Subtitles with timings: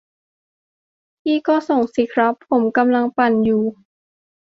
[1.19, 3.63] พี่ก็ส่งสิครับ ผมกำลังปั่นอยู่